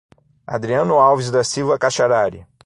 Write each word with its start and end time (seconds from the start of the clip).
Adriano 0.47 0.97
Alves 0.99 1.29
da 1.29 1.43
Silva 1.43 1.77
Kaxarari 1.77 2.43